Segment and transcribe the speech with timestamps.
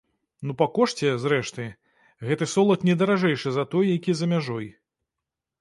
[0.51, 1.67] Ну, па кошце, зрэшты,
[2.29, 4.67] гэты солад не даражэйшы за той, які за мяжой.